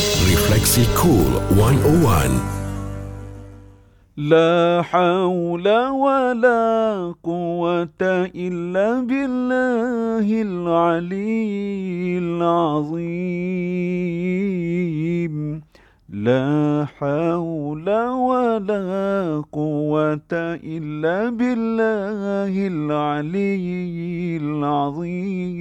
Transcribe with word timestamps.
Refleksi 0.00 0.88
Cool 0.96 1.32
101. 1.52 2.30
لا 4.16 4.82
حول 4.82 5.68
ولا 5.88 7.14
قوة 7.22 8.00
إلا 8.36 9.00
بالله 9.00 10.42
العلي 10.42 12.18
العظيم 12.18 13.60
لا 16.08 16.86
حول 16.98 17.88
ولا 18.08 19.44
قوة 19.52 20.32
إلا 20.64 21.30
بالله 21.30 22.66
العلي 22.66 24.36
العظيم 24.36 25.60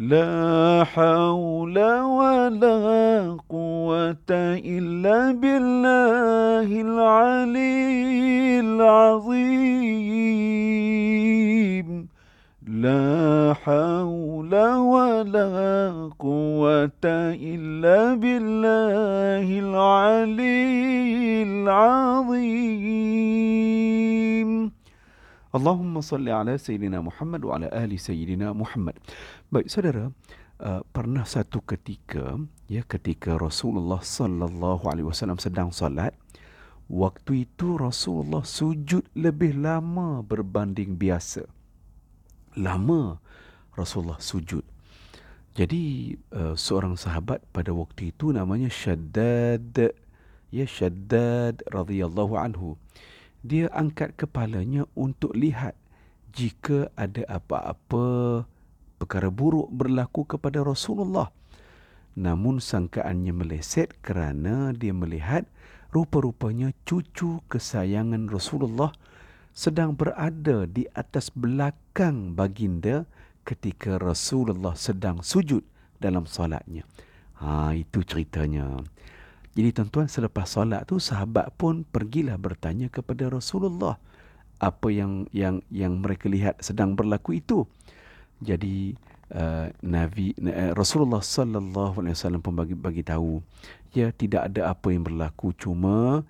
لا 0.00 0.84
حول 0.84 1.78
ولا 2.00 3.36
قوة 3.48 4.30
إلا 4.30 5.32
بالله 5.32 6.80
العلي 6.80 8.60
العظيم. 8.60 9.88
لا 12.68 13.54
حول 13.64 14.54
ولا 14.76 15.92
قوة 16.18 17.04
إلا 17.04 18.14
بالله 18.14 19.58
العلي 19.60 21.42
العظيم. 21.42 22.80
Allahumma 25.50 25.98
salli 25.98 26.30
ala 26.30 26.54
Sayyidina 26.54 27.02
Muhammad 27.02 27.42
wa 27.42 27.58
ala 27.58 27.66
ahli 27.74 27.98
Sayyidina 27.98 28.54
Muhammad. 28.54 28.94
Baik, 29.50 29.66
saudara, 29.66 30.14
uh, 30.62 30.82
pernah 30.94 31.26
satu 31.26 31.58
ketika, 31.66 32.38
ya 32.70 32.86
ketika 32.86 33.34
Rasulullah 33.34 33.98
sallallahu 33.98 34.86
alaihi 34.86 35.10
wasallam 35.10 35.42
sedang 35.42 35.74
salat, 35.74 36.14
waktu 36.86 37.50
itu 37.50 37.74
Rasulullah 37.82 38.46
sujud 38.46 39.02
lebih 39.18 39.58
lama 39.58 40.22
berbanding 40.22 40.94
biasa. 40.94 41.42
Lama 42.54 43.18
Rasulullah 43.74 44.22
sujud. 44.22 44.62
Jadi 45.58 46.14
uh, 46.30 46.54
seorang 46.54 46.94
sahabat 46.94 47.42
pada 47.50 47.74
waktu 47.74 48.14
itu 48.14 48.30
namanya 48.30 48.70
Shaddad 48.70 49.98
ya 50.54 50.66
Shaddad 50.66 51.66
radhiyallahu 51.66 52.38
anhu 52.38 52.78
dia 53.40 53.72
angkat 53.72 54.16
kepalanya 54.16 54.84
untuk 54.92 55.32
lihat 55.32 55.72
jika 56.30 56.92
ada 56.94 57.24
apa-apa 57.26 58.44
perkara 59.00 59.32
buruk 59.32 59.72
berlaku 59.72 60.28
kepada 60.28 60.60
Rasulullah. 60.60 61.32
Namun 62.14 62.60
sangkaannya 62.60 63.32
meleset 63.32 63.96
kerana 64.04 64.76
dia 64.76 64.92
melihat 64.92 65.48
rupa-rupanya 65.90 66.76
cucu 66.84 67.40
kesayangan 67.48 68.28
Rasulullah 68.28 68.92
sedang 69.50 69.96
berada 69.96 70.68
di 70.68 70.86
atas 70.94 71.32
belakang 71.34 72.36
baginda 72.36 73.08
ketika 73.42 73.98
Rasulullah 73.98 74.76
sedang 74.78 75.24
sujud 75.24 75.64
dalam 75.98 76.28
solatnya. 76.28 76.86
Ha, 77.40 77.72
itu 77.74 78.04
ceritanya. 78.04 78.84
Jadi 79.50 79.68
tuan-tuan 79.74 80.06
selepas 80.06 80.46
solat 80.46 80.86
tu 80.86 81.02
sahabat 81.02 81.50
pun 81.58 81.82
pergilah 81.82 82.38
bertanya 82.38 82.86
kepada 82.86 83.26
Rasulullah 83.26 83.98
apa 84.62 84.92
yang 84.92 85.26
yang 85.34 85.58
yang 85.72 85.98
mereka 85.98 86.30
lihat 86.30 86.62
sedang 86.62 86.94
berlaku 86.94 87.42
itu. 87.42 87.66
Jadi 88.38 88.94
uh, 89.34 89.74
Nabi 89.82 90.36
uh, 90.38 90.72
Rasulullah 90.78 91.18
sallallahu 91.18 91.98
alaihi 91.98 92.14
wasallam 92.14 92.42
pun 92.44 92.54
bagi 92.54 92.78
bagi 92.78 93.02
tahu 93.02 93.42
ya 93.90 94.14
tidak 94.14 94.54
ada 94.54 94.70
apa 94.70 94.94
yang 94.94 95.02
berlaku 95.02 95.50
cuma 95.58 96.22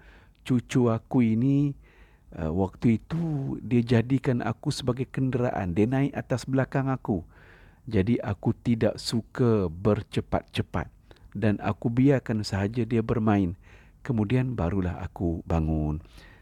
cucu 0.48 0.88
aku 0.88 1.20
ini 1.20 1.76
uh, 2.40 2.48
waktu 2.48 2.96
itu 3.04 3.56
dia 3.60 3.84
jadikan 3.84 4.40
aku 4.40 4.72
sebagai 4.72 5.04
kenderaan 5.04 5.76
dia 5.76 5.84
naik 5.84 6.16
atas 6.16 6.48
belakang 6.48 6.88
aku. 6.88 7.20
Jadi 7.90 8.16
aku 8.22 8.54
tidak 8.54 8.96
suka 8.96 9.66
bercepat-cepat 9.66 10.99
dan 11.34 11.58
aku 11.62 11.90
biarkan 11.90 12.42
sahaja 12.42 12.82
dia 12.82 13.02
bermain. 13.02 13.54
Kemudian 14.00 14.56
barulah 14.56 14.96
aku 15.04 15.44
bangun. 15.44 16.00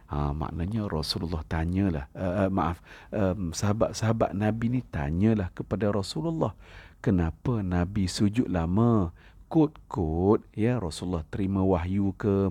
Ha, 0.08 0.32
maknanya 0.32 0.88
Rasulullah 0.88 1.44
tanyalah, 1.44 2.08
uh, 2.16 2.48
uh, 2.48 2.48
maaf, 2.48 2.80
um, 3.12 3.52
sahabat-sahabat 3.52 4.32
Nabi 4.32 4.72
ni 4.72 4.80
tanyalah 4.80 5.52
kepada 5.52 5.92
Rasulullah. 5.92 6.56
Kenapa 7.04 7.60
Nabi 7.60 8.08
sujud 8.08 8.48
lama? 8.48 9.12
Kut-kut, 9.52 10.48
ya 10.56 10.80
Rasulullah 10.80 11.28
terima 11.28 11.60
wahyu 11.60 12.16
ke? 12.16 12.48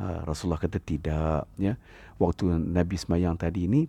Uh, 0.00 0.20
Rasulullah 0.24 0.56
kata 0.56 0.80
tidak. 0.80 1.44
Ya, 1.60 1.76
Waktu 2.16 2.56
Nabi 2.56 2.96
semayang 2.96 3.36
tadi 3.36 3.68
ni, 3.68 3.84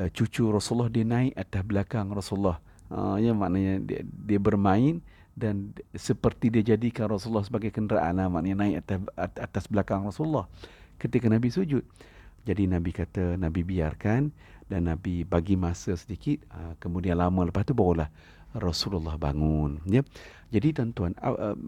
uh, 0.00 0.08
cucu 0.08 0.48
Rasulullah 0.48 0.88
dia 0.88 1.04
naik 1.04 1.36
atas 1.36 1.62
belakang 1.68 2.08
Rasulullah. 2.16 2.64
Uh, 2.88 3.20
ya, 3.20 3.36
maknanya 3.36 3.76
dia, 3.84 4.00
dia 4.08 4.40
bermain, 4.40 5.04
dan 5.34 5.74
seperti 5.94 6.50
dia 6.50 6.74
jadikan 6.74 7.10
Rasulullah 7.10 7.42
sebagai 7.42 7.74
kenderaan 7.74 8.22
lah, 8.22 8.30
maknanya 8.30 8.56
naik 8.62 8.74
atas, 8.86 8.98
atas 9.38 9.64
belakang 9.66 10.06
Rasulullah 10.06 10.46
ketika 10.98 11.26
Nabi 11.26 11.50
sujud. 11.50 11.82
Jadi 12.44 12.70
Nabi 12.70 12.94
kata 12.94 13.40
Nabi 13.40 13.66
biarkan 13.66 14.30
dan 14.70 14.86
Nabi 14.86 15.26
bagi 15.26 15.58
masa 15.58 15.96
sedikit 15.96 16.44
ah, 16.52 16.76
kemudian 16.78 17.18
lama 17.18 17.44
lepas 17.48 17.64
tu 17.66 17.74
barulah 17.74 18.08
Rasulullah 18.54 19.18
bangun 19.18 19.82
ya. 19.90 20.06
Jadi 20.54 20.70
tuan-tuan 20.70 21.18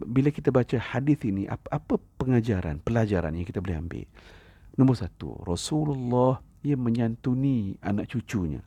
bila 0.06 0.30
kita 0.30 0.54
baca 0.54 0.78
hadis 0.78 1.18
ini 1.26 1.50
apa 1.50 1.98
pengajaran 2.22 2.78
pelajaran 2.78 3.34
yang 3.34 3.42
kita 3.42 3.58
boleh 3.58 3.82
ambil? 3.82 4.06
Nombor 4.78 4.94
satu, 4.94 5.42
Rasulullah 5.42 6.38
ia 6.62 6.78
menyantuni 6.78 7.80
anak 7.82 8.12
cucunya. 8.12 8.62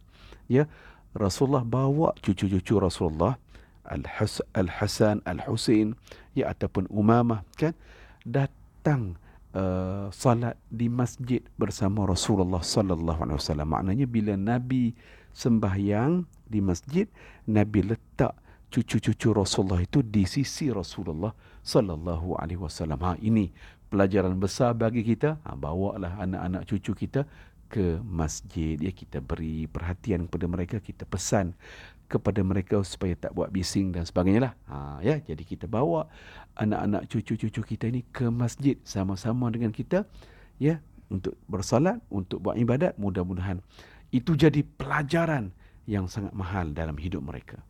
Ya, 0.49 0.65
Rasulullah 1.13 1.61
bawa 1.61 2.17
cucu-cucu 2.19 2.81
Rasulullah 2.81 3.37
Al-Hasan 3.89 5.25
Al-Husain 5.25 5.97
ya 6.37 6.53
ataupun 6.53 6.85
Umamah 6.93 7.41
kan 7.57 7.73
datang 8.23 9.17
uh, 9.57 10.07
salat 10.13 10.55
di 10.69 10.87
masjid 10.87 11.41
bersama 11.57 12.05
Rasulullah 12.05 12.61
sallallahu 12.61 13.19
alaihi 13.25 13.37
wasallam. 13.37 13.67
Maknanya 13.73 14.05
bila 14.05 14.33
nabi 14.37 14.93
sembahyang 15.33 16.25
di 16.49 16.59
masjid 16.61 17.05
nabi 17.49 17.85
letak 17.85 18.37
cucu-cucu 18.69 19.33
Rasulullah 19.33 19.81
itu 19.81 20.05
di 20.05 20.29
sisi 20.29 20.69
Rasulullah 20.69 21.33
sallallahu 21.65 22.37
alaihi 22.37 22.61
wasallam. 22.61 23.01
Ha 23.01 23.17
ini 23.21 23.49
pelajaran 23.89 24.37
besar 24.37 24.77
bagi 24.77 25.01
kita. 25.01 25.41
Ha 25.41 25.57
bawalah 25.57 26.21
anak-anak 26.21 26.69
cucu 26.69 26.93
kita 26.93 27.25
ke 27.69 28.01
masjid 28.01 28.75
ya 28.81 28.89
kita 28.89 29.21
beri 29.21 29.69
perhatian 29.69 30.25
kepada 30.25 30.45
mereka 30.49 30.75
kita 30.81 31.05
pesan 31.05 31.53
kepada 32.09 32.41
mereka 32.41 32.81
supaya 32.81 33.13
tak 33.13 33.37
buat 33.37 33.53
bising 33.53 33.93
dan 33.93 34.03
sebagainya 34.03 34.49
lah. 34.49 34.53
Ha, 34.65 34.97
ya, 35.05 35.21
jadi 35.21 35.45
kita 35.45 35.69
bawa 35.69 36.09
anak-anak 36.57 37.05
cucu-cucu 37.05 37.61
kita 37.61 37.85
ini 37.85 38.01
ke 38.09 38.25
masjid 38.33 38.81
sama-sama 38.81 39.53
dengan 39.53 39.69
kita 39.69 40.09
ya 40.57 40.81
untuk 41.13 41.37
bersolat, 41.45 42.01
untuk 42.09 42.41
buat 42.41 42.57
ibadat. 42.57 42.97
Mudah-mudahan 42.97 43.61
itu 44.09 44.33
jadi 44.33 44.65
pelajaran 44.65 45.53
yang 45.85 46.09
sangat 46.09 46.33
mahal 46.33 46.73
dalam 46.73 46.97
hidup 46.97 47.21
mereka. 47.21 47.61